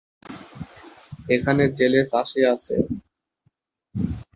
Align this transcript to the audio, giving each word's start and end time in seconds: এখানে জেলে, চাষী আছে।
এখানে 1.29 1.63
জেলে, 1.77 2.01
চাষী 2.11 2.41
আছে। 2.53 2.75